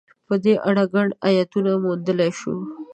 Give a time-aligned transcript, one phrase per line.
[0.27, 2.55] په دې اړه ګڼ ایتونه موندلای شو.